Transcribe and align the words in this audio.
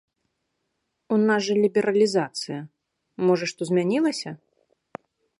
У 1.17 1.17
нас 1.25 1.39
жа 1.47 1.53
лібералізацыя, 1.63 2.61
можа 3.27 3.45
што 3.51 3.61
змянілася? 3.71 4.29